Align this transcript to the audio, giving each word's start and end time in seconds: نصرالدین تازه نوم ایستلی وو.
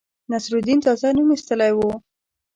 نصرالدین 0.31 0.79
تازه 0.85 1.07
نوم 1.15 1.29
ایستلی 1.33 1.71
وو. 1.73 1.89